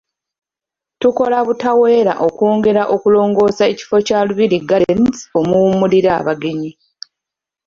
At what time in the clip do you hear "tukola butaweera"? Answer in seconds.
1.01-2.13